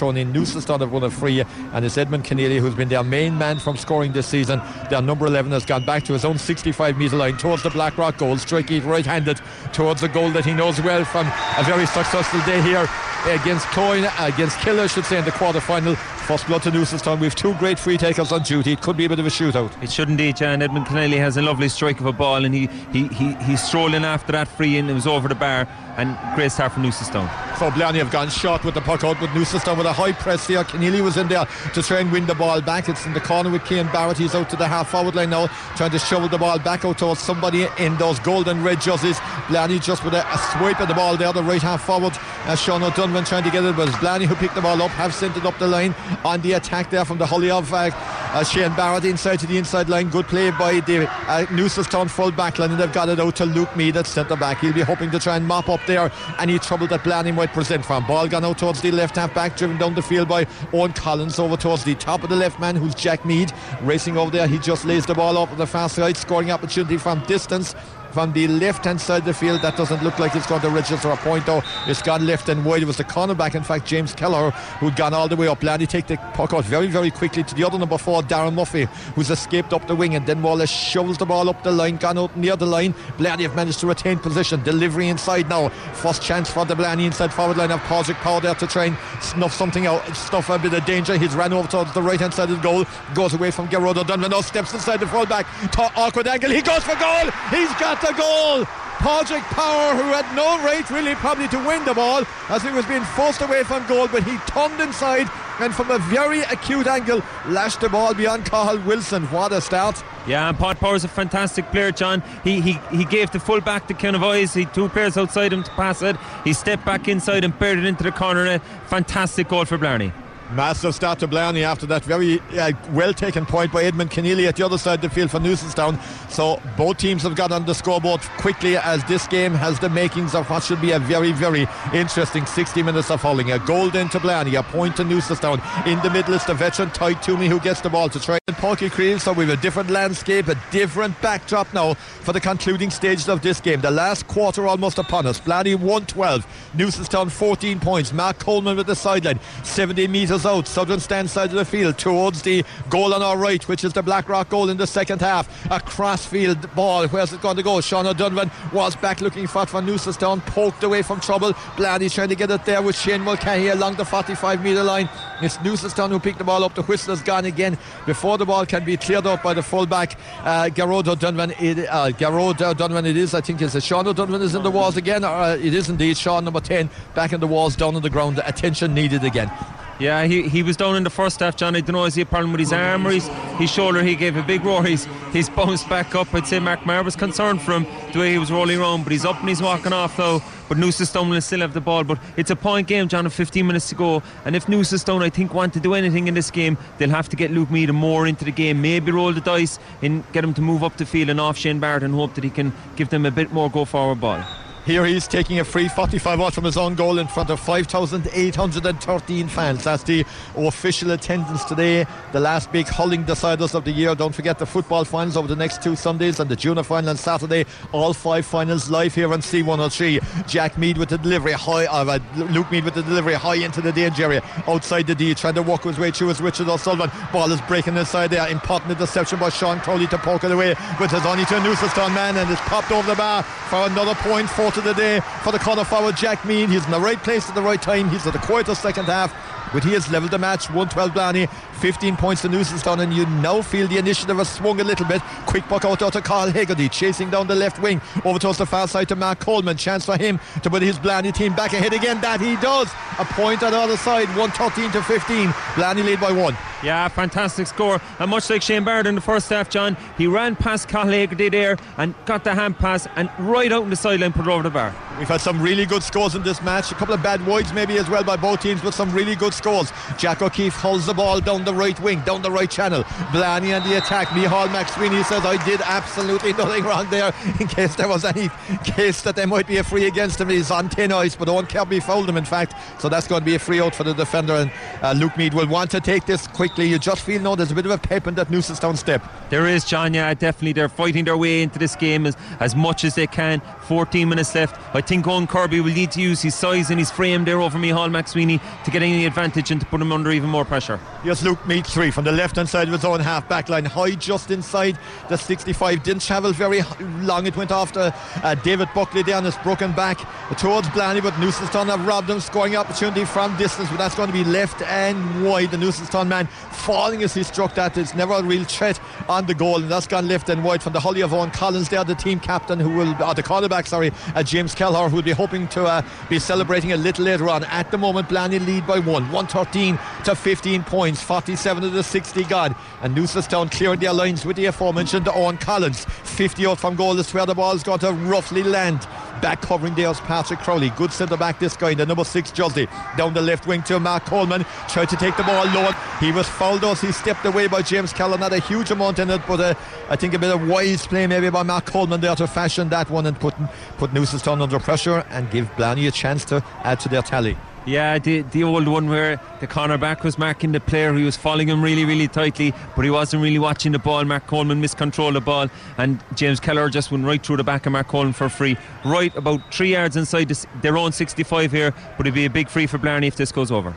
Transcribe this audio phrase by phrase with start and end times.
[0.00, 0.32] thrown in.
[0.32, 3.76] Newcestown have won a free, and it's Edmund Keneally who's been their main man from
[3.76, 4.58] scoring this season.
[4.88, 8.16] Their number 11 has gone back to his own 65 metre line towards the Blackrock
[8.16, 9.42] goal, striking right handed
[9.74, 12.88] towards the goal that he knows well from a very successful day here
[13.26, 15.94] against Cloyne, against Killer, I should say, in the quarter final.
[16.30, 17.18] First blood to Newcestown.
[17.18, 18.74] We have two great free takers on duty.
[18.74, 19.72] It could be a bit of a shootout.
[19.82, 20.62] It should indeed, Jan.
[20.62, 24.04] Edmund Keneally has a lovely strike of a ball, and he, he, he, he's strolling
[24.04, 24.88] after that free in.
[24.88, 25.66] It was over the bar,
[25.96, 27.28] and great start from Newcestown.
[27.58, 30.46] So Blarney have gone short with the puck out, but Newcestown with a high press
[30.46, 30.62] here.
[30.62, 32.88] Keneally was in there to try and win the ball back.
[32.88, 34.18] It's in the corner with Cian Barrett.
[34.18, 36.98] He's out to the half forward line now, trying to shovel the ball back out
[36.98, 39.18] towards somebody in those golden red jerseys.
[39.48, 42.16] Blarney just with a, a swipe of the ball there, the right half forward.
[42.44, 44.92] Uh, Sean O'Donovan trying to get it, but it's Blarney who picked the ball up,
[44.92, 45.92] have sent it up the line
[46.24, 47.90] on the attack there from the hurley of uh,
[48.32, 50.08] uh, Shane Barrett inside to the inside line.
[50.08, 53.46] Good play by the uh, Newcestown full back line, and they've got it out to
[53.46, 54.60] Luke Mead at centre back.
[54.60, 57.84] He'll be hoping to try and mop up there any trouble that Blarney might present
[57.84, 58.06] from.
[58.06, 61.38] Ball gone out towards the left half back, driven down the field by Owen Collins
[61.38, 64.46] over towards the top of the left man, who's Jack Mead, racing over there.
[64.46, 67.74] He just lays the ball up on the far side, scoring opportunity from distance
[68.12, 69.62] from the left hand side of the field.
[69.62, 71.62] That doesn't look like it's going to register a point though.
[71.86, 72.82] It's gone left and wide.
[72.82, 75.60] It was the cornerback, in fact, James Keller, who'd gone all the way up.
[75.60, 78.84] Blarney take the puck out very, very quickly to the other number four, Darren Murphy,
[79.14, 80.14] who's escaped up the wing.
[80.14, 82.94] And then Wallace shovels the ball up the line, gone out near the line.
[83.18, 84.62] Blarney have managed to retain position.
[84.62, 85.68] Delivery inside now.
[85.94, 88.96] First chance for the Blarney inside forward line of Patrick Power there to try and
[89.20, 91.16] snuff something out, snuff a bit of danger.
[91.16, 93.98] He's ran over towards the right hand side of the goal, goes away from Gerard
[93.98, 95.46] O'Donovan, now steps inside the fullback.
[95.72, 96.50] To awkward angle.
[96.50, 97.30] He goes for goal.
[97.50, 98.64] He's got the goal.
[99.00, 102.84] Padraig Power, who had no right really probably to win the ball as he was
[102.84, 105.26] being forced away from goal, but he turned inside
[105.58, 109.24] and from a very acute angle lashed the ball beyond Cahill Wilson.
[109.26, 110.02] What a start.
[110.26, 112.22] Yeah, and Pat Power's a fantastic player, John.
[112.44, 114.52] He he, he gave the full back to eyes.
[114.52, 116.16] He two players outside him to pass it.
[116.44, 118.58] He stepped back inside and buried it into the corner.
[118.86, 120.12] Fantastic goal for Blarney.
[120.52, 124.56] Massive start to Blarney after that very uh, well taken point by Edmund Keneally at
[124.56, 126.00] the other side of the field for Newcestown.
[126.28, 130.34] So both teams have got on the scoreboard quickly as this game has the makings
[130.34, 133.52] of what should be a very, very interesting 60 minutes of hurling.
[133.52, 135.60] A goal then to Blarney, a point to Newcestown.
[135.86, 138.56] In the middle is the veteran Tyke Toomey who gets the ball to try and
[138.56, 139.20] Páirc Uí Chaoimh.
[139.20, 143.42] So we have a different landscape, a different backdrop now for the concluding stages of
[143.42, 143.80] this game.
[143.80, 145.38] The last quarter almost upon us.
[145.38, 148.12] Blarney 112, Newcestown 14 points.
[148.12, 152.42] Mark Coleman with the sideline, 70 metres out, southern stand side of the field towards
[152.42, 155.48] the goal on our right, which is the Blackrock goal in the second half.
[155.70, 157.06] A crossfield ball.
[157.08, 157.80] Where's it going to go?
[157.80, 161.52] Sean O'Donovan was back looking for it for Newcestown, poked away from trouble.
[161.76, 165.08] Blarney's trying to get it there with Shane Mulcahy along the 45 metre line.
[165.42, 166.74] It's Newcestown who picked the ball up.
[166.74, 170.18] The whistle has gone again before the ball can be cleared out by the fullback,
[170.44, 171.52] uh, Garrod O'Donovan.
[171.60, 173.34] It, uh, Garrod O'Donovan, it is.
[173.34, 175.24] I think it's a Sean O'Donovan is in the walls again.
[175.24, 178.40] Uh, it is indeed Sean, number 10, back in the walls, down on the ground.
[178.44, 179.50] Attention needed again.
[180.00, 181.76] Yeah, he, he was down in the first half, John.
[181.76, 183.28] I don't know, is he a problem with his arm or his,
[183.58, 184.02] his shoulder?
[184.02, 184.82] He gave a big roar.
[184.82, 186.34] He's, he's bounced back up.
[186.34, 189.12] I'd say Mark Maher was concerned for him the way he was rolling around, but
[189.12, 190.42] he's up and he's walking off now.
[190.70, 192.04] But Newcestown will still have the ball.
[192.04, 194.22] But it's a point game, John, of 15 minutes to go.
[194.46, 197.36] And if Newcestown, I think, want to do anything in this game, they'll have to
[197.36, 198.80] get Luke Mead more into the game.
[198.80, 201.78] Maybe roll the dice and get him to move up the field and off Shane
[201.78, 204.42] Barrett and hope that he can give them a bit more go forward ball.
[204.86, 209.48] Here he's taking a free 45 out from his own goal in front of 5,813
[209.48, 209.84] fans.
[209.84, 210.24] That's the
[210.56, 212.06] official attendance today.
[212.32, 214.14] The last big hurling deciders of the year.
[214.14, 217.16] Don't forget the football finals over the next two Sundays and the junior final on
[217.18, 217.66] Saturday.
[217.92, 220.48] All five finals live here on C103.
[220.48, 223.92] Jack Mead with the delivery high, uh, Luke Mead with the delivery high into the
[223.92, 224.42] danger area.
[224.66, 227.10] Outside the D, trying to walk his way through Richard O'Sullivan.
[227.32, 228.48] Ball is breaking inside there.
[228.48, 230.74] Important interception by Sean Crowley to poke it away.
[230.98, 234.14] But it's only to a Newcestown man and it's popped over the bar for another
[234.14, 234.48] point.
[234.48, 236.68] Four to the day for the corner forward Jack Mead.
[236.68, 238.08] He's in the right place at the right time.
[238.08, 239.32] He's at the quarter second half.
[239.72, 241.46] But he has levelled the match 112 Blarney,
[241.80, 245.22] 15 points to Newcestown, and you now feel the initiative has swung a little bit.
[245.46, 248.88] Quick buck out to Carl Haggerty, chasing down the left wing over towards the far
[248.88, 249.76] side to Mark Coleman.
[249.76, 252.20] Chance for him to put his Blarney team back ahead again.
[252.20, 252.90] That he does.
[253.18, 255.54] A point on the other side, 113 to 15.
[255.76, 256.56] Blarney lead by one.
[256.82, 258.00] Yeah, fantastic score.
[258.18, 261.50] And much like Shane Barrett in the first half, John, he ran past Carl Haggerty
[261.50, 264.62] there and got the hand pass and right out in the sideline put it over
[264.62, 264.94] the bar.
[265.18, 266.90] We've had some really good scores in this match.
[266.90, 269.52] A couple of bad wides maybe as well by both teams, but some really good
[269.60, 269.92] scores.
[270.16, 273.04] Jack O'Keefe holds the ball down the right wing, down the right channel.
[273.32, 274.28] Blarney and the attack.
[274.28, 278.48] Micheál McSweeney says, I did absolutely nothing wrong there in case there was any
[278.84, 280.48] case that there might be a free against him.
[280.48, 282.74] He's on thin ice, but Owen Kirby fouled him, in fact.
[283.00, 284.54] So that's going to be a free out for the defender.
[284.54, 284.70] And
[285.02, 286.86] uh, Luke Mead will want to take this quickly.
[286.88, 289.22] You just feel now there's a bit of a pep in that Newcestown step.
[289.50, 290.14] There is, John.
[290.14, 290.72] Yeah, definitely.
[290.72, 293.60] They're fighting their way into this game as, as much as they can.
[293.82, 294.80] 14 minutes left.
[294.94, 297.78] I think Owen Kirby will need to use his size and his frame there over
[297.78, 301.00] Micheál McSweeney to get any advantage and to put him under even more pressure.
[301.24, 303.84] Yes, Luke Mead three from the left hand side of his own half back line.
[303.84, 304.98] High just inside
[305.28, 306.02] the 65.
[306.02, 306.82] Didn't travel very
[307.22, 307.46] long.
[307.46, 308.12] It went after
[308.42, 310.18] uh, David Buckley down his broken back
[310.58, 312.40] towards Blarney, but Newcestown have robbed him.
[312.40, 315.70] Scoring opportunity from distance, but that's going to be left and wide.
[315.70, 317.98] The Newcestown man falling as he struck that.
[317.98, 320.92] It's never a real threat on the goal, and that's gone left and wide from
[320.92, 324.12] the hurley of Owen Collins there, the team captain who will, or the quarterback, sorry,
[324.34, 327.64] uh, James Kelleher, who will be hoping to uh, be celebrating a little later on.
[327.64, 332.44] At the moment, Blarney lead by one, 113 to 15 points, 47 to the 60
[332.44, 332.74] gone.
[333.00, 336.04] And Newcestown clearing their lines with the aforementioned Owen Collins.
[336.04, 339.06] 50 out from goal is where the ball's got to roughly land.
[339.40, 340.90] Back covering there's Patrick Crowley.
[340.90, 342.86] Good centre back this guy, in the number six Josie.
[343.16, 344.66] Down the left wing to Mark Coleman.
[344.88, 345.90] Tried to take the ball low.
[346.20, 348.36] He was fouled as he stepped away by James Keller.
[348.36, 349.74] Not a huge amount in it, but uh,
[350.10, 353.08] I think a bit of wise play maybe by Mark Coleman there to fashion that
[353.08, 353.54] one and put,
[353.96, 357.56] put Newcestown under pressure and give Blarney a chance to add to their tally.
[357.90, 361.68] Yeah, the, the old one where the cornerback was marking the player, he was following
[361.68, 364.24] him really, really tightly, but he wasn't really watching the ball.
[364.24, 367.92] Mark Coleman miscontrolled the ball, and James Keller just went right through the back of
[367.92, 368.76] Mark Coleman for free.
[369.04, 372.68] Right about three yards inside this, their own 65 here, but it'd be a big
[372.68, 373.92] free for Blarney if this goes over.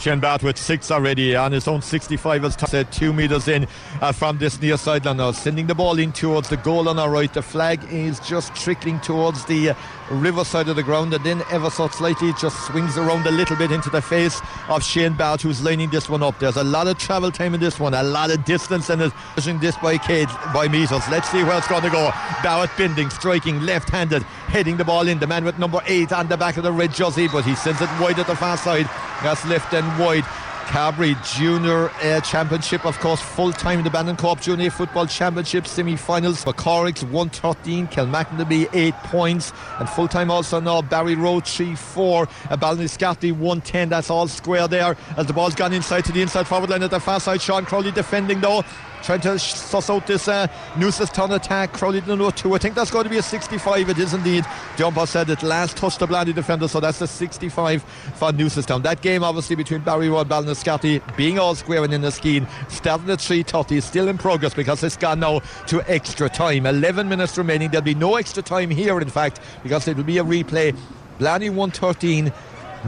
[0.00, 3.66] Shane Barrett with six already on his own 65 as said two metres in
[4.00, 7.10] uh, from this near sideline now sending the ball in towards the goal on our
[7.10, 9.74] right the flag is just trickling towards the uh,
[10.10, 13.56] river side of the ground and then ever so slightly just swings around a little
[13.56, 16.38] bit into the face of Shane Barrett who's lining this one up.
[16.38, 19.12] There's a lot of travel time in this one a lot of distance in it
[19.34, 22.10] pushing this by Cade by meters let's see where it's going to go.
[22.42, 25.18] Barrett bending striking left-handed heading the ball in.
[25.18, 27.80] The man with number eight on the back of the red jersey but he sends
[27.80, 28.88] it wide at the far side.
[29.22, 30.24] That's left and wide.
[30.68, 35.66] Carbery Junior uh, Championship, of course, full time in the Bandon Co-op Junior Football Championship
[35.66, 36.44] semi-finals.
[36.44, 43.88] McCorricks 113, Kilmackenderby 8 points, and full time also now Barryroe 3-4, uh, Ballinascarthy 110.
[43.88, 46.90] That's all square there as the ball's gone inside to the inside forward line at
[46.90, 47.40] the far side.
[47.40, 48.62] Sean Crowley defending though
[49.02, 51.72] trying to suss out this uh, Newcestown attack.
[51.72, 52.54] Crowley didn't know two.
[52.54, 53.88] I think that's going to be a 65.
[53.88, 54.44] It is indeed.
[54.82, 58.82] Umpire said it last touched the Blarney defender, so that's a 65 for Newcestown.
[58.82, 63.10] That game, obviously, between Barryroe and Ballinascarthy being all square and in the scheme, starting
[63.10, 66.66] at 3.30, still in progress because it's gone now to extra time.
[66.66, 67.70] 11 minutes remaining.
[67.70, 70.76] There'll be no extra time here, in fact, because it will be a replay.
[71.18, 72.32] Blarney 113.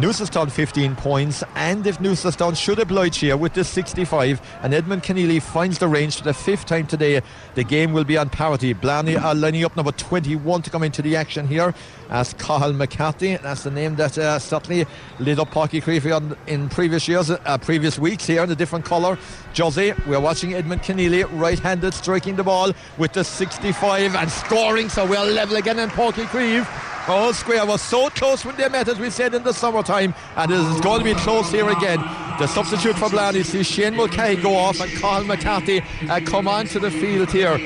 [0.01, 5.43] Newcestown 15 points, and if Newcestown should oblige here with this 65, and Edmund Keneally
[5.43, 7.21] finds the range for the fifth time today,
[7.55, 8.73] the game will be on parity.
[8.73, 11.75] Blarney are lining up number 21 to come into the action here
[12.09, 13.37] as Cahill McCarthy.
[13.37, 14.87] That's the name that uh, certainly
[15.19, 18.87] lit up Páirc Uí Chaoimh in previous years, uh, previous weeks here in a different
[18.87, 19.19] colour.
[19.53, 25.05] Josie, we're watching Edmund Keneally, right-handed, striking the ball with the 65 and scoring, so
[25.05, 27.09] we're level again in Páirc Uí Chaoimh.
[27.09, 30.51] All Square was so close when they met, as we said in the summertime, and
[30.53, 31.99] it is going to be close here again.
[32.39, 36.79] The substitute for Blarney sees Shane Mulcahy go off and Carl McCarthy uh, come onto
[36.79, 37.59] the field here.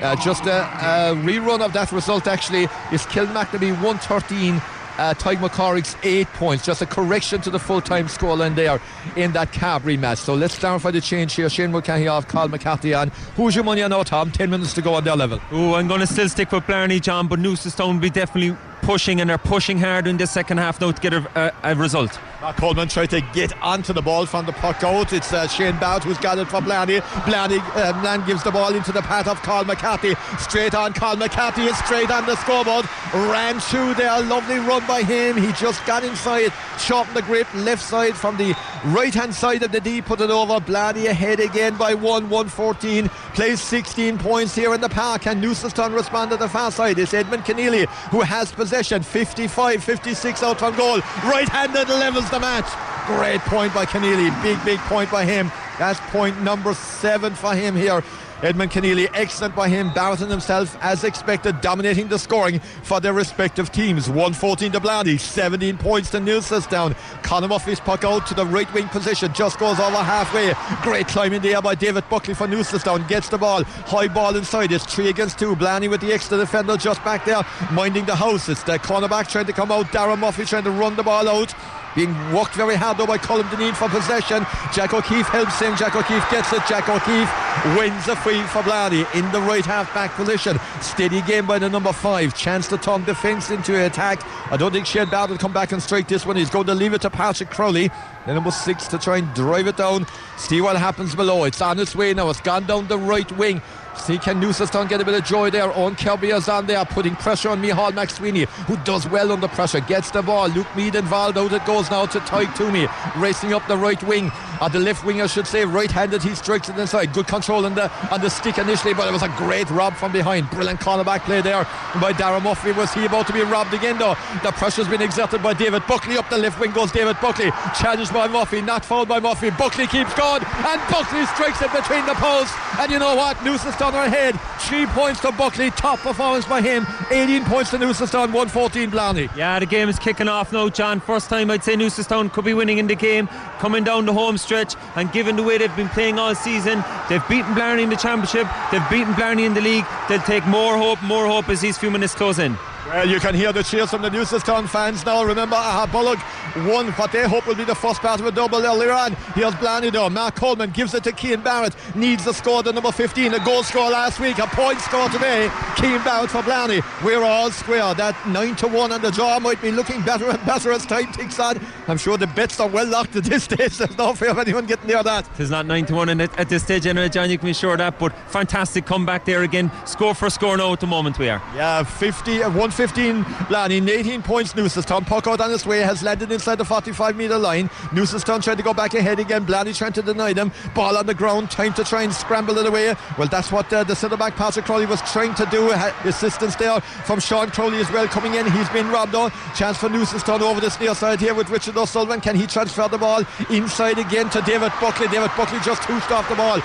[0.00, 4.60] Uh, just a, a, rerun of that result actually is Kilmackenderby 113
[4.98, 6.64] uh, Tadhg McCorrick's eight points.
[6.64, 8.80] Just a correction to the full time scoreline there
[9.16, 10.18] in that Carbery match.
[10.18, 11.48] So let's for the change here.
[11.48, 13.08] Shane Mulcahy off, Carl McCarthy on.
[13.36, 14.30] Who's your money on now, Tom?
[14.30, 15.40] 10 minutes to go on their level.
[15.52, 19.20] Oh, I'm going to still stick with Blarney, John, but Newcestown will be definitely pushing
[19.20, 22.18] and they're pushing hard in the second half now to get a, a, a result.
[22.52, 25.12] Coleman tried to get onto the ball from the puck out.
[25.12, 27.00] It's uh, Shane Bout who's got it for Blarney.
[27.24, 30.14] Blarney uh, gives the ball into the path of Carl McCarthy.
[30.38, 32.86] Straight on Carl McCarthy is straight on the scoreboard.
[33.14, 34.20] Ran through there.
[34.22, 35.36] Lovely run by him.
[35.36, 38.54] He just got inside, shortened the grip left side from the
[38.86, 40.02] right hand side of the D.
[40.02, 40.60] Put it over.
[40.60, 43.08] Blarney ahead again by 1 114.
[43.34, 45.26] Plays 16 points here in the park.
[45.26, 46.98] And Newcestown respond to the far side.
[46.98, 49.02] It's Edmund Keneally who has possession.
[49.02, 50.98] 55 56 out from goal.
[51.24, 52.66] Right handed levels the match.
[53.06, 54.30] Great point by Keneally.
[54.42, 55.52] Big, big point by him.
[55.78, 58.02] That's point number seven for him here.
[58.42, 59.92] Edmund Keneally, excellent by him.
[59.94, 64.08] Barton himself, as expected, dominating the scoring for their respective teams.
[64.08, 66.96] 114 to Blarney, 17 points to Newcestown.
[67.22, 70.52] Conor Murphy's puck out to the right wing position, just goes over halfway.
[70.82, 73.06] Great climb in the air by David Buckley for Newcestown.
[73.06, 74.72] Gets the ball, high ball inside.
[74.72, 75.54] It's three against two.
[75.54, 78.48] Blarney with the extra defender just back there, minding the house.
[78.48, 79.86] It's the cornerback trying to come out.
[79.86, 81.54] Darren Murphy trying to run the ball out
[81.94, 84.46] being worked very hard though by Colin Deneen for possession.
[84.72, 85.76] Jack O'Keefe helps him.
[85.76, 86.62] Jack O'Keefe gets it.
[86.68, 87.30] Jack O'Keefe
[87.78, 90.58] wins a free for Blarney in the right half back position.
[90.80, 92.34] Steady game by the number five.
[92.34, 94.20] Chance to turn defence into attack.
[94.52, 96.36] I don't think Shane will come back and strike this one.
[96.36, 97.90] He's going to leave it to Patrick Crowley.
[98.26, 100.06] Then number six to try and drive it down.
[100.36, 101.44] See what happens below.
[101.44, 102.30] It's on its way now.
[102.30, 103.60] It's gone down the right wing.
[103.96, 105.72] See, can Newcestown get a bit of joy there?
[105.72, 109.80] Owen Kirby is on there, putting pressure on Micheál McSweeney, who does well under pressure,
[109.80, 110.48] gets the ball.
[110.48, 114.32] Luke Mead involved out it goes now to Tyke Toomey, racing up the right wing,
[114.64, 116.22] or the left winger should say, right-handed.
[116.22, 117.12] He strikes it inside.
[117.12, 120.10] Good control on the on the stick initially, but it was a great rob from
[120.10, 120.48] behind.
[120.50, 121.64] Brilliant cornerback play there
[122.00, 122.72] by Darren Murphy.
[122.72, 124.16] Was he about to be robbed again though?
[124.42, 128.14] The pressure's been exerted by David Buckley up the left wing goes David Buckley, challenged
[128.14, 129.50] by Murphy, not fouled by Murphy.
[129.50, 132.56] Buckley keeps going, and Buckley strikes it between the posts.
[132.78, 133.36] And you know what?
[133.38, 134.40] Newcestown are ahead.
[134.60, 135.70] Three points to Buckley.
[135.72, 136.86] Top performance by him.
[137.10, 138.32] 18 points to Newcestown.
[138.32, 139.28] 114 Blarney.
[139.36, 141.00] Yeah, the game is kicking off now, John.
[141.00, 143.28] First time I'd say Newcestown could be winning in the game,
[143.58, 147.26] coming down the home stretch, and given the way they've been playing all season, they've
[147.28, 149.84] beaten Blarney in the championship, they've beaten Blarney in the league.
[150.08, 152.56] They'll take more hope, more hope as these few minutes close in.
[152.86, 155.24] Well, you can hear the cheers from the Newcestown fans now.
[155.24, 158.92] Remember, Aghabullogue won what they hope will be the first part of a double earlier
[158.92, 159.14] on.
[159.34, 160.12] Here's Blanido.
[160.12, 161.74] Mark Coleman gives it to Cian Barrett.
[161.96, 163.32] Needs a score, the number 15.
[163.32, 165.50] A goal score last week, a point score today.
[165.78, 166.82] Cian Barrett for Blarney.
[167.02, 167.94] We're all square.
[167.94, 171.10] That 9 to 1 on the draw might be looking better and better as time
[171.12, 171.58] ticks on.
[171.88, 173.58] I'm sure the bets are well locked at this stage.
[173.78, 175.26] There's no fear of anyone getting near that.
[175.38, 177.30] It's not 9 to 1 at this stage, anyway, John.
[177.30, 177.98] You can be sure of that.
[177.98, 179.70] But fantastic comeback there again.
[179.86, 181.42] Score for score now at the moment we are.
[181.56, 186.32] Yeah, 50 1 15 Lanning 18 points Newcestown puck out on his way has landed
[186.32, 187.68] inside the 45 metre line.
[187.92, 189.44] Newcestown trying to go back ahead again.
[189.44, 190.50] Blarney trying to deny them.
[190.74, 192.94] Ball on the ground time to try and scramble it away.
[193.16, 195.70] Well that's what uh, the centre back Patrick Crowley was trying to do.
[196.04, 198.50] Assistance there from Sean Crowley as well coming in.
[198.50, 199.30] He's been robbed on.
[199.54, 202.20] Chance for Newcestown over this near side here with Richard O'Sullivan.
[202.20, 205.06] Can he transfer the ball inside again to David Buckley?
[205.08, 206.60] David Buckley just hooshed off the ball.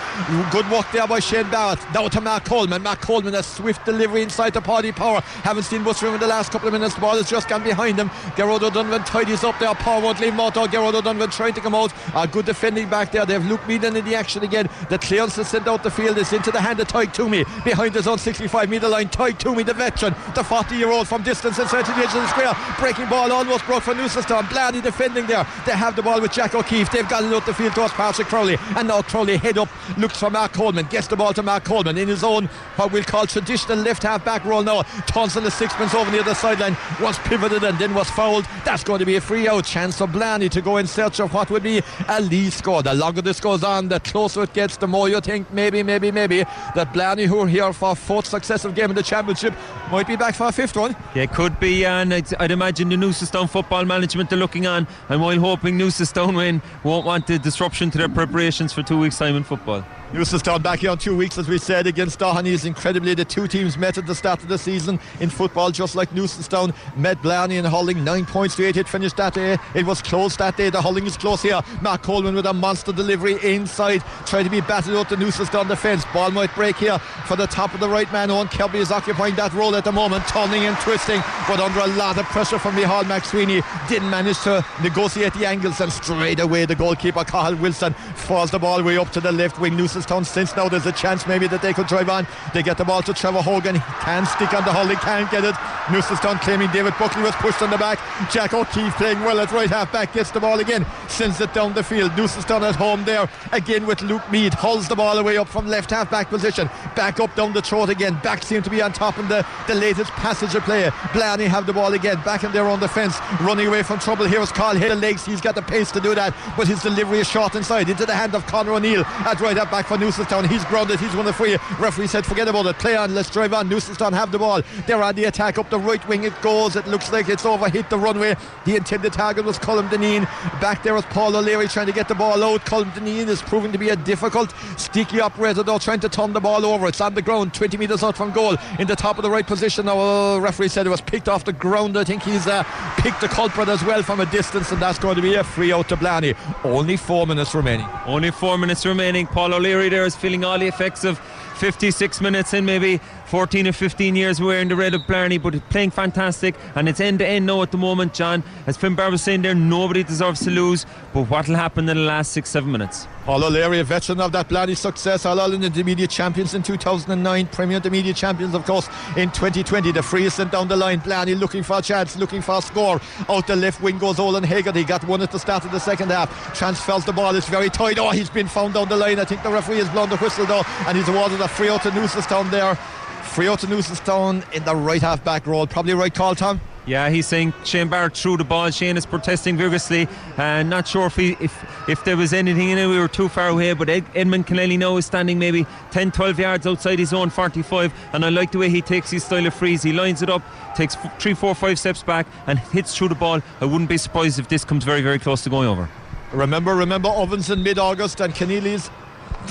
[0.51, 1.80] Good work there by Shane Barrett.
[1.94, 2.84] Now to Mark Coleman.
[2.84, 5.22] Mark Coleman a swift delivery inside to Paddy Power.
[5.44, 6.96] Haven't seen much room in the last couple of minutes.
[6.96, 8.10] The ball has just gone behind him.
[8.36, 9.70] Gerard O'Donovan tidies up there.
[9.70, 10.53] Leave him out.
[10.53, 11.94] Gerard O'Donovan trying to come out.
[12.15, 13.25] A good defending back there.
[13.25, 14.70] They have Luke Meaden in the action again.
[14.89, 18.08] The clearance sent out the field is into the hand of Tyke Toomey behind his
[18.08, 19.10] own 65 metre line.
[19.10, 22.22] Tyke Toomey, the veteran, the 40 year old from distance inside to the edge of
[22.22, 22.53] the square.
[22.79, 24.50] Breaking ball almost broke for Newcestown.
[24.50, 25.46] Blarney defending there.
[25.65, 26.91] They have the ball with Jack O'Keefe.
[26.91, 28.58] They've got it out the field towards Patrick Crowley.
[28.75, 30.86] And now Crowley head up, looks for Mark Coleman.
[30.88, 34.24] Gets the ball to Mark Coleman in his own, what we'll call traditional left half
[34.24, 34.84] back role now.
[35.08, 36.77] Turns on the sixpence over near the sideline.
[37.01, 38.46] Was pivoted and then was fouled.
[38.65, 39.65] That's going to be a free out.
[39.65, 42.81] Chance for Blarney to go in search of what would be a lead score.
[42.81, 46.12] The longer this goes on, the closer it gets, the more you think maybe, maybe,
[46.12, 46.43] maybe
[46.75, 49.53] that Blarney, who are here for fourth successive game in the championship,
[49.91, 50.96] might be back for a fifth one.
[51.15, 55.22] Yeah, it could be, and I'd, imagine the Newcestown football management are looking on, and
[55.22, 59.36] while hoping Newcestown win, won't want the disruption to their preparations for two weeks' time
[59.36, 59.84] in football.
[60.12, 62.66] Newcestown back here in two weeks, as we said, against Dohenys.
[62.66, 66.10] Incredibly, the two teams met at the start of the season in football, just like
[66.10, 68.04] Newcestown met Blarney and hurling.
[68.04, 68.75] Nine points to eight.
[68.75, 69.58] It finished that day.
[69.75, 70.72] It was close that day.
[70.72, 71.62] The Hurling is close here.
[71.84, 76.04] Mark Coleman with a monster delivery inside, trying to be batted out the Newcestown defence.
[76.12, 76.98] Ball might break here
[77.28, 78.32] for the top of the right man.
[78.32, 81.88] Owen Kirby is occupying that role at the moment, turning and twisting, but under a
[81.98, 83.63] lot of pressure from Micheál McSweeney.
[83.88, 88.58] Didn't manage to negotiate the angles, and straight away the goalkeeper, Carl Wilson, falls the
[88.58, 89.78] ball way up to the left wing.
[90.00, 92.25] Newcestown since now there's a chance maybe that they could drive on.
[92.53, 93.75] They get the ball to Trevor Hogan.
[93.75, 94.88] He can stick on the hull.
[94.88, 95.56] He can't get it.
[95.88, 98.00] Newcestown claiming David Buckley was pushed on the back.
[98.32, 100.13] Jack O'Keefe playing well at right half back.
[100.13, 100.86] Gets the ball again.
[101.08, 102.12] Sends it down the field.
[102.12, 103.27] Newcestown at home there.
[103.51, 104.53] Again with Luke Mead.
[104.53, 106.70] Hulls the ball away up from left half back position.
[106.96, 108.18] Back up down the throat again.
[108.24, 110.89] Back seem to be on top in the, the latest passage of play.
[111.12, 112.22] Blarney have the ball again.
[112.24, 113.18] Back in their own defence.
[113.41, 114.25] Running away from trouble.
[114.25, 114.96] Here's Carl Hill.
[114.96, 115.25] Legs.
[115.25, 116.34] He's got the pace to do that.
[116.56, 117.89] But his delivery is short inside.
[117.89, 120.48] Into the hand of Conor O'Neill at right half back for Newcestown.
[120.48, 121.00] He's grounded.
[121.00, 121.58] He's one of the free.
[121.79, 122.77] Referee said, forget about it.
[122.77, 123.15] Play on.
[123.15, 123.67] Let's drive on.
[123.67, 124.62] Newcestown have the ball.
[124.86, 126.25] They're on the attack up the right wing.
[126.25, 126.75] It goes.
[126.75, 127.67] It looks like it's over.
[127.67, 128.36] Hit the runway.
[128.65, 130.25] The intended target was Colm Deneen.
[130.62, 132.65] Back there was Paul O'Leary trying to get the ball out.
[132.65, 136.39] Colm Deneen is proving to be a difficult, sticky operator though, trying to turn the
[136.39, 136.88] ball over.
[136.88, 139.48] It's on the ground, 20 metres out from goal, in the top of the right
[139.48, 139.88] position.
[139.88, 141.98] Now, uh, referee said it was picked off the ground.
[141.98, 142.63] I think he's uh,
[143.00, 145.74] picked the culprit as well from a distance, and that's going to be a free
[145.74, 146.36] out to Blarney.
[146.63, 147.88] Only four minutes remaining.
[148.05, 149.25] Only four minutes remaining.
[149.25, 151.20] Paul O'Leary there is feeling all the effects of
[151.60, 155.92] 56 minutes in maybe 14 or 15 years wearing the red of Blarney, but playing
[155.92, 156.56] fantastic.
[156.75, 158.44] And it's end to end now at the moment, John.
[158.66, 160.86] As Finn Barber was saying there, nobody deserves to lose.
[161.13, 163.08] But what will happen in the last six, seven minutes?
[163.25, 167.78] Paul O'Leary, a veteran of that Blarney success, All Ireland Intermediate champions in 2009, Premier
[167.78, 168.88] Intermediate champions, of course,
[169.18, 169.92] in 2020.
[169.92, 171.00] The free is sent down the line.
[171.00, 173.00] Blarney looking for a chance, looking for a score.
[173.28, 174.88] Out the left wing goes Olin Hagerty.
[174.88, 176.56] Got one at the start of the second half.
[176.58, 177.36] Transfers the ball.
[177.36, 178.00] It's very tight.
[178.00, 179.20] Oh, he's been found down the line.
[179.20, 181.84] I think the referee has blown the whistle though, and he's awarded a free out
[181.84, 182.75] to Newcestown there.
[182.75, 185.68] Free out to Newcestown in the right half back role.
[185.68, 186.60] Probably right call, Tom.
[186.86, 188.72] Yeah, he's saying Shane Barrett threw the ball.
[188.72, 190.08] Shane is protesting vigorously.
[190.38, 191.53] And uh, not sure if he, if
[191.88, 192.88] if there was anything in it.
[192.88, 193.74] We were too far away.
[193.74, 197.94] But Ed, Edmund Keneally now is standing maybe 10, 12 yards outside his own 45.
[198.13, 199.84] And I like the way he takes his style of freeze.
[199.84, 200.41] He lines it up,
[200.75, 203.41] takes three, four, five steps back, and hits through the ball.
[203.62, 205.88] I wouldn't be surprised if this comes very, very close to going over.
[206.32, 208.89] Remember, remember Ovens in mid-August and Keneally's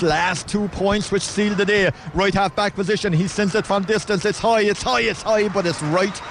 [0.01, 1.91] last two points which sealed the day.
[2.13, 3.13] Right half back position.
[3.13, 4.25] He sends it from distance.
[4.25, 6.21] It's high, it's high, it's high, but it's right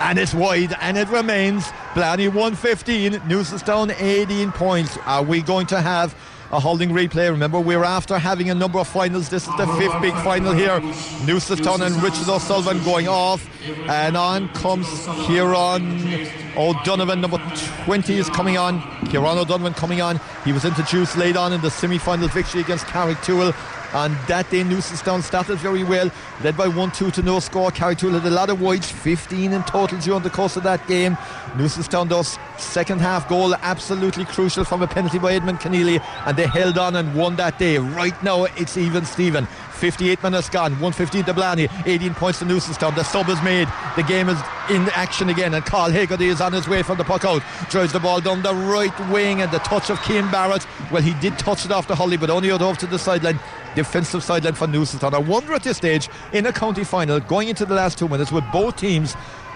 [0.00, 1.70] and it's wide and it remains.
[1.94, 4.96] Blarney 115, Newcestown 18 points.
[5.06, 6.14] Are we going to have
[6.50, 7.30] a holding replay.
[7.30, 9.28] Remember, we're after having a number of finals.
[9.28, 10.80] This is the fifth big final here.
[11.26, 13.46] Newcestown and Richard O'Sullivan going off.
[13.88, 14.86] And on comes
[15.26, 16.26] Kieran
[16.56, 17.38] O'Donovan, number
[17.84, 18.80] 20 is coming on.
[19.06, 20.20] Kieran O'Donovan coming on.
[20.44, 23.54] He was introduced late on in the semi final victory against Carrigtwohill.
[23.94, 26.10] And that day, Newcestown started very well,
[26.42, 27.70] led by 1 2 to no score.
[27.70, 31.16] Carrigtwohill had a lot of wides, 15 in total during the course of that game.
[31.54, 36.46] Newcestown does second half goal, absolutely crucial from a penalty by Edmund Keneally, and they
[36.46, 37.78] held on and won that day.
[37.78, 39.46] Right now, it's even Stephen.
[39.78, 42.94] 58 minutes gone, 115 to Blarney, 18 points to Newcestown.
[42.96, 44.38] The sub is made, the game is
[44.70, 47.42] in action again, and Carl Haggerty is on his way from the puck out.
[47.70, 50.66] Drives the ball down the right wing, and the touch of Cian Barrett.
[50.90, 53.38] Well, he did touch it off the hurley, but only out over to the sideline
[53.78, 55.14] defensive sideline for Newcestown.
[55.14, 58.32] I wonder at this stage in a county final, going into the last two minutes
[58.32, 59.14] with both teams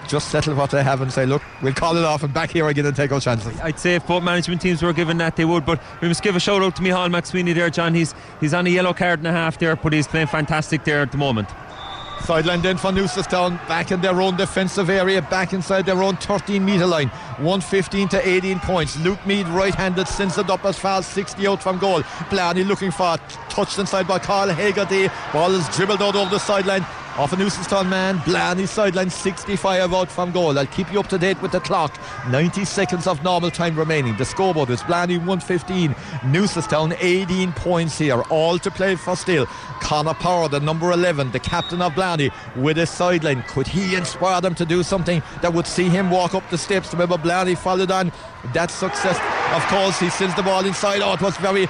[0.08, 2.66] just settle what they have and say, look, we'll call it off and back here
[2.68, 3.58] again and take our chances.
[3.60, 5.64] I'd say if both management teams were given that, they would.
[5.64, 7.94] But we must give a shout out to Micheál McSweeney there, John.
[7.94, 11.02] He's he's on a yellow card and a half there, but he's playing fantastic there
[11.02, 11.48] at the moment.
[12.22, 16.64] Sideline then for Newcestown, back in their own defensive area, back inside their own 13
[16.64, 17.08] metre line.
[17.38, 18.96] 115 to 18 points.
[19.00, 22.02] Luke Mead, right handed, sends it up as far as 60 out from goal.
[22.30, 23.16] Blarney looking for
[23.48, 25.08] touched inside by Carl Haggerty.
[25.32, 26.86] Ball is dribbled out over the sideline.
[27.18, 30.58] Off a Newcestown man, Blarney sideline 65 out from goal.
[30.58, 32.00] I'll keep you up to date with the clock.
[32.30, 34.16] 90 seconds of normal time remaining.
[34.16, 35.90] The scoreboard is Blarney 115,
[36.32, 38.22] Newcestown 18 points here.
[38.30, 39.44] All to play for still.
[39.82, 43.42] Connor Power, the number 11, the captain of Blarney, with his sideline.
[43.42, 46.94] Could he inspire them to do something that would see him walk up the steps?
[46.94, 48.10] Remember, Blarney followed on
[48.52, 49.18] that success.
[49.52, 51.02] Of course, he sends the ball inside.
[51.02, 51.68] Oh, it was very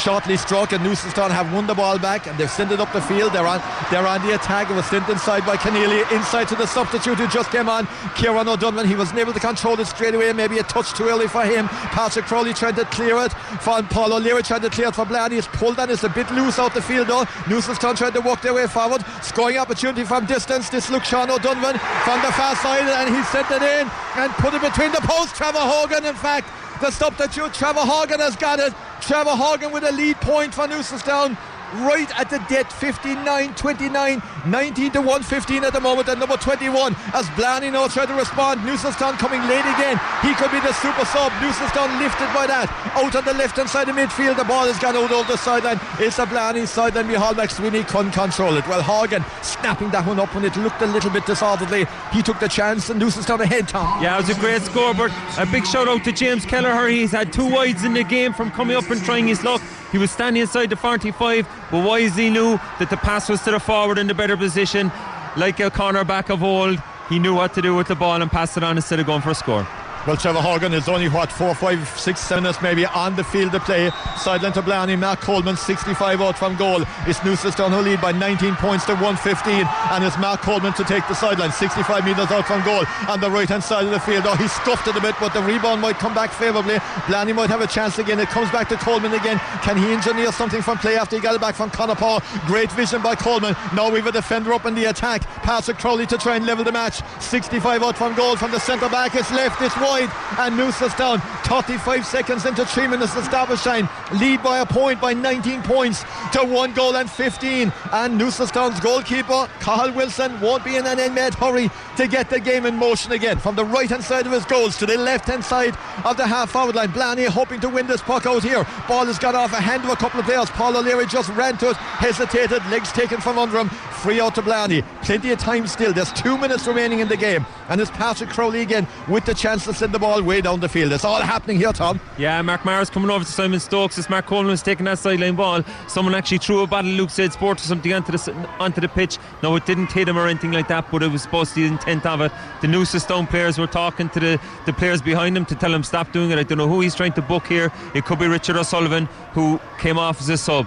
[0.00, 3.00] shortly struck, and Newcestown have won the ball back, and they've sent it up the
[3.00, 3.32] field.
[3.32, 4.70] They're on, they're on the attack.
[4.70, 8.48] It was sent inside by Keneally, inside to the substitute who just came on, Kieran
[8.48, 8.86] O'Donovan.
[8.86, 10.32] He wasn't able to control it straight away.
[10.32, 11.68] Maybe a touch too early for him.
[11.68, 13.32] Patrick Crowley tried to clear it.
[13.60, 15.36] From Paul O'Leary tried to clear it for Blarney.
[15.36, 17.24] It's pulled and it's a bit loose out the field though.
[17.46, 19.04] Newcestown tried to walk their way forward.
[19.22, 20.70] Scoring opportunity from distance.
[20.70, 24.54] This looks Sean O'Donovan from the far side, and he sent it in and put
[24.54, 25.36] it between the posts.
[25.36, 26.48] Trevor Hogan, in fact,
[26.80, 27.52] the substitute.
[27.54, 28.72] Trevor Hogan has got it.
[29.00, 31.36] Trevor Hogan with a lead point for Newcestown
[31.74, 36.94] right at the death 59 29 19 to 115 at the moment and number 21
[37.14, 38.60] as Blarney now tried to respond.
[38.60, 39.98] Newcestown coming late again.
[40.22, 41.32] He could be the super sub.
[41.42, 42.70] Newcestown lifted by that.
[42.94, 45.36] Out on the left hand side of midfield the ball has gone out over the
[45.38, 45.80] sideline.
[45.98, 48.66] It's a Blarney sideline Micheál McSweeney couldn't control it.
[48.68, 51.86] Well Horgan snapping that one up when it looked a little bit disorderly.
[52.12, 54.02] He took the chance and Newcestown ahead Tom.
[54.02, 56.88] Yeah it was a great score but a big shout out to James Kelleher.
[56.88, 59.60] He's had two wides in the game from coming up and trying his luck.
[59.92, 63.60] He was standing inside the 45, but Wisely knew that the pass was to the
[63.60, 64.90] forward in the better position.
[65.36, 68.56] Like a cornerback of old, he knew what to do with the ball and passed
[68.56, 69.66] it on instead of going for a score.
[70.06, 73.50] Well, Trevor Horgan is only, what, four, five, six, seven minutes maybe on the field
[73.50, 73.90] to play.
[74.16, 76.82] Sideline to Blarney, Matt Coleman, 65 out from goal.
[77.08, 79.66] It's Newcestown who lead by 19 points to 115.
[79.90, 83.28] And it's Matt Coleman to take the sideline, 65 metres out from goal on the
[83.28, 84.22] right hand side of the field.
[84.26, 86.78] Oh, he stuffed it a bit, but the rebound might come back favourably.
[87.08, 88.20] Blarney might have a chance again.
[88.20, 89.40] It comes back to Coleman again.
[89.62, 92.22] Can he engineer something from play after he got it back from Connor Paul?
[92.46, 93.56] Great vision by Coleman.
[93.74, 95.22] Now we've a defender up in the attack.
[95.42, 97.02] Patrick Crowley to try and level the match.
[97.20, 99.16] 65 out from goal from the centre back.
[99.16, 104.58] It's left, it's wide and Newcestown 35 seconds into 3 minutes of time lead by
[104.58, 110.38] a point by 19 points to 1 goal and 15 and Newcestown's goalkeeper Carl Wilson
[110.40, 113.38] won't be in an inmate hurry to get the game in motion again.
[113.38, 116.26] From the right hand side of his goals to the left hand side of the
[116.26, 116.90] half forward line.
[116.90, 118.66] Blarney hoping to win this puck out here.
[118.86, 120.50] Ball has got off a hand of a couple of players.
[120.50, 121.76] Paul O'Leary just ran to it.
[121.76, 122.64] Hesitated.
[122.66, 126.38] Legs taken from under him free out to Blarney plenty of time still there's 2
[126.38, 129.92] minutes remaining in the game and it's Patrick Crowley again with the chance to send
[129.92, 130.92] the ball way down the field.
[130.92, 132.00] It's all happening here, Tom.
[132.18, 135.36] Yeah, Mark Maher's coming over to Simon Stokes as Mark Coleman is taking that sideline
[135.36, 135.62] ball.
[135.88, 139.18] Someone actually threw a bottle Lucozade Sport or something onto the onto the pitch.
[139.42, 141.68] No, it didn't hit him or anything like that, but it was supposed to be
[141.68, 142.32] the intent of it.
[142.60, 146.12] The Newcestown players were talking to the, the players behind him to tell him stop
[146.12, 146.38] doing it.
[146.38, 147.72] I don't know who he's trying to book here.
[147.94, 150.66] It could be Richard O'Sullivan who came off as a sub.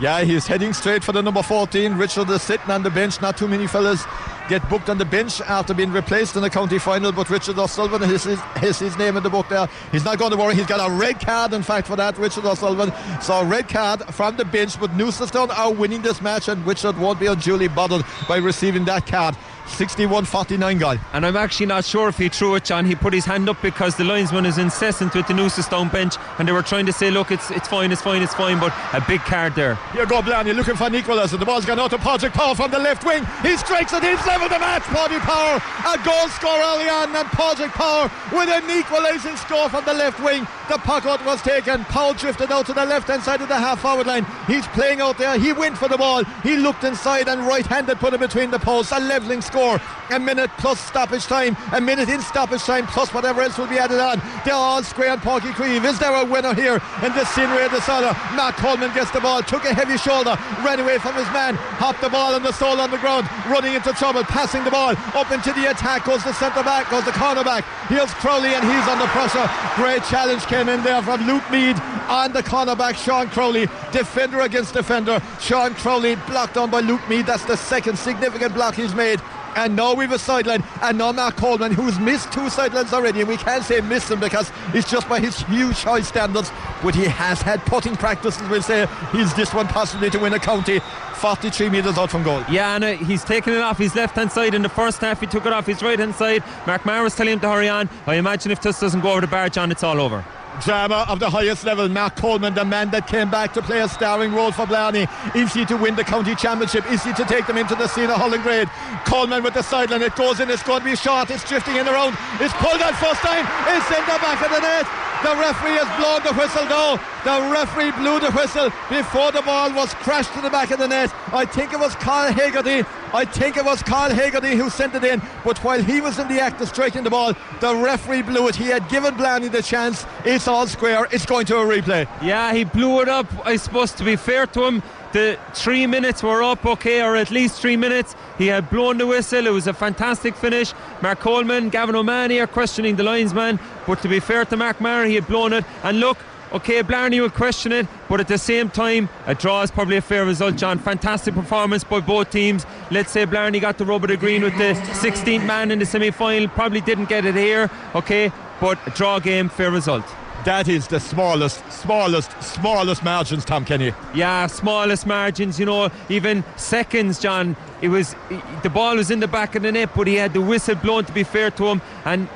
[0.00, 1.94] Yeah, he's heading straight for the number 14.
[1.94, 3.20] Richard is sitting on the bench.
[3.20, 4.02] Not too many fellas
[4.48, 8.00] get booked on the bench after being replaced in the county final, but Richard O'Sullivan
[8.02, 9.68] has his, has his name in the book there.
[9.92, 10.54] He's not going to worry.
[10.54, 12.92] He's got a red card, in fact, for that, Richard O'Sullivan.
[13.20, 17.20] So, red card from the bench, but Newcestown are winning this match, and Richard won't
[17.20, 19.36] be unduly bothered by receiving that card.
[19.70, 20.98] 61 49 guy.
[21.12, 22.84] And I'm actually not sure if he threw it, John.
[22.84, 26.46] He put his hand up because the linesman is incessant with the Newcestown bench and
[26.46, 29.04] they were trying to say, look, it's it's fine, it's fine, it's fine, but a
[29.06, 29.76] big card there.
[29.92, 31.38] Here go Blarney looking for an equaliser.
[31.38, 33.24] The ball's gone out to Patrick Power from the left wing.
[33.42, 34.82] He strikes it, he's level the match.
[34.82, 35.56] Patrick Power,
[35.86, 40.20] a goal score early on, and Patrick Power with an equalising score from the left
[40.20, 40.46] wing.
[40.70, 41.84] The puck out was taken.
[41.86, 44.24] Powell drifted out to the left hand side of the half forward line.
[44.46, 45.36] He's playing out there.
[45.36, 46.22] He went for the ball.
[46.44, 48.92] He looked inside and right handed put it between the posts.
[48.92, 49.80] A levelling score.
[50.10, 51.56] A minute plus stoppage time.
[51.72, 54.22] A minute in stoppage time plus whatever else will be added on.
[54.44, 55.84] They're all square on Páirc Uí Chaoimh.
[55.84, 58.12] Is there a winner here in this scenery of the Sala?
[58.36, 62.00] Matt Coleman gets the ball, took a heavy shoulder, ran away from his man, hopped
[62.00, 65.32] the ball and the stall on the ground, running into trouble, passing the ball up
[65.32, 66.04] into the attack.
[66.04, 67.64] Goes the centre back, goes the corner back.
[67.90, 69.50] Here's Crowley and he's under pressure.
[69.74, 71.74] Great challenge came in there from Luke Mead
[72.08, 73.66] on the cornerback, Sean Crowley.
[73.90, 75.20] Defender against defender.
[75.40, 77.26] Sean Crowley blocked on by Luke Mead.
[77.26, 79.20] That's the second significant block he's made.
[79.56, 83.28] And now we've a sideline, and now Mark Coleman, who's missed two sidelines already, and
[83.28, 86.52] we can't say missed them because it's just by his huge high standards.
[86.84, 88.86] But he has had putting practices, we'll say.
[89.10, 90.80] He's this one possibly to win a county.
[91.20, 92.42] 43 metres out from goal.
[92.50, 95.20] Yeah, and uh, he's taken it off his left hand side in the first half.
[95.20, 96.42] He took it off his right hand side.
[96.66, 97.88] Mark Maher was telling him to hurry on.
[98.06, 100.24] I imagine if this doesn't go over the bar, John, it's all over
[100.60, 101.88] drama of the highest level.
[101.88, 105.06] Mark Coleman, the man that came back to play a starring role for Blarney.
[105.34, 106.90] Is he to win the county championship?
[106.90, 108.68] Is he to take them into the senior hurling grade?
[109.06, 110.02] Coleman with the sideline.
[110.02, 110.50] It goes in.
[110.50, 111.30] It's going to be short.
[111.30, 112.16] It's drifting in around.
[112.40, 113.46] It's pulled out first time.
[113.72, 114.99] It's in the back of the net.
[115.22, 116.96] The referee has blown the whistle now.
[117.24, 120.88] The referee blew the whistle before the ball was crashed to the back of the
[120.88, 121.12] net.
[121.30, 122.86] I think it was Carl Hagerty.
[123.12, 125.20] I think it was Carl Hagerty who sent it in.
[125.44, 128.56] But while he was in the act of striking the ball, the referee blew it.
[128.56, 130.06] He had given Blarney the chance.
[130.24, 131.06] It's all square.
[131.10, 132.08] It's going to a replay.
[132.22, 133.26] Yeah, he blew it up.
[133.46, 137.30] I suppose to be fair to him, the three minutes were up, okay, or at
[137.30, 138.14] least three minutes.
[138.38, 139.46] He had blown the whistle.
[139.46, 140.72] It was a fantastic finish.
[141.02, 145.06] Mark Coleman, Gavin O'Mahony are questioning the linesman, but to be fair to Mark Maher,
[145.06, 145.64] he had blown it.
[145.82, 146.18] And look,
[146.52, 150.02] Okay, Blarney would question it, but at the same time, a draw is probably a
[150.02, 150.80] fair result, John.
[150.80, 152.66] Fantastic performance by both teams.
[152.90, 156.10] Let's say Blarney got the rub of green with the 16th man in the semi
[156.10, 160.04] final, probably didn't get it here, okay, but a draw game, fair result.
[160.44, 163.92] That is the smallest, smallest, smallest margins, Tom Kenny.
[164.14, 165.60] Yeah, smallest margins.
[165.60, 167.56] You know, even seconds, John.
[167.82, 168.16] It was
[168.62, 171.04] the ball was in the back of the net, but he had the whistle blown.
[171.04, 172.28] To be fair to him, and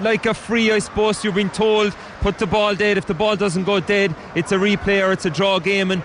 [0.00, 2.98] like a free, I suppose you've been told put the ball dead.
[2.98, 5.90] If the ball doesn't go dead, it's a replay or it's a draw game.
[5.90, 6.02] And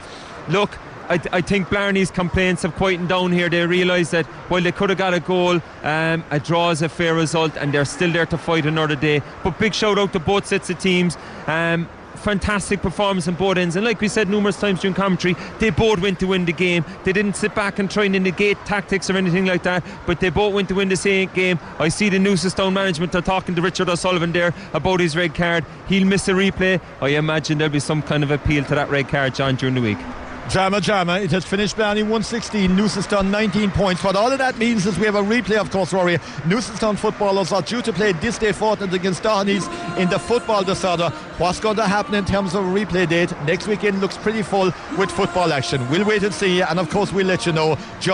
[0.49, 0.77] look,
[1.09, 3.49] I, I, think Blarney's complaints have quietened down here.
[3.49, 6.89] They realise that while they could have got a goal, um, a draw is a
[6.89, 9.21] fair result, and they're still there to fight another day.
[9.43, 11.17] But big shout out to both sets of teams.
[11.47, 13.75] Um, fantastic performance on both ends.
[13.75, 16.83] And like we said numerous times during commentary, they both went to win the game.
[17.03, 20.29] They didn't sit back and try and negate tactics or anything like that, but they
[20.29, 21.59] both went to win the same game.
[21.79, 25.65] I see the Newcestown management are talking to Richard O'Sullivan there about his red card.
[25.87, 26.81] He'll miss a replay.
[27.01, 29.81] I imagine there'll be some kind of appeal to that red card, John, during the
[29.81, 29.99] week.
[30.49, 31.19] Drama, drama.
[31.19, 32.71] It has finished Blarney 116.
[32.71, 34.01] Newcestown 19 points.
[34.01, 36.19] What all of that means is we have a replay, of course, Rory.
[36.45, 41.09] Newcestown footballers are due to play this day fortnight against Dohenys in the football disorder.
[41.37, 43.33] What's going to happen in terms of replay date?
[43.43, 45.87] Next weekend looks pretty full with football action.
[45.89, 47.73] We'll wait and see, and of course, we'll let you know.
[47.73, 48.05] Us